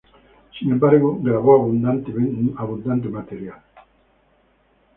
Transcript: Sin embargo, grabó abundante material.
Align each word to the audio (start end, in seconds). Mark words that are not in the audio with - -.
Sin 0.57 0.71
embargo, 0.71 1.19
grabó 1.21 1.57
abundante 1.61 2.11
material. 3.07 3.61